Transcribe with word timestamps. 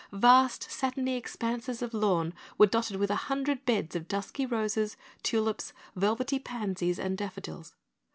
Vast 0.13 0.63
satiny 0.71 1.15
expanses 1.15 1.83
of 1.83 1.93
lawn 1.93 2.33
were 2.57 2.65
dotted 2.65 2.95
with 2.97 3.11
a 3.11 3.15
hundred 3.29 3.63
beds 3.67 3.95
of 3.95 4.07
dusky 4.07 4.47
roses, 4.47 4.97
tulips, 5.21 5.73
velvety 5.95 6.39
pansies 6.39 6.97
and 6.97 7.15
daffodils. 7.15 7.75